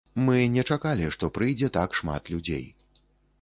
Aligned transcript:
Мы 0.27 0.37
не 0.53 0.63
чакалі, 0.75 1.09
што 1.17 1.29
прыйдзе 1.35 1.69
так 1.77 1.99
шмат 2.01 2.33
людзей. 2.35 2.65